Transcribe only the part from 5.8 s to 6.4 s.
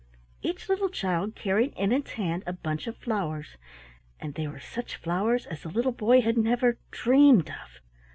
boy had